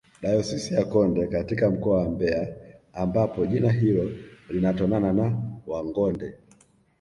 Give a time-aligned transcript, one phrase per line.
[0.21, 2.55] dayosisi ya konde katika mkoa wa mbeya
[2.93, 4.11] ambapo jina hilo
[4.49, 6.33] linatonana na wangonde